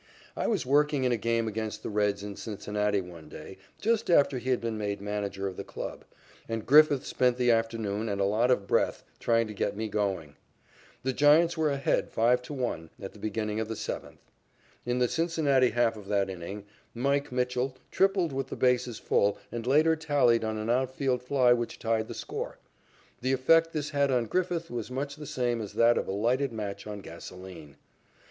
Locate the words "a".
1.11-1.15, 8.19-8.23, 26.07-26.11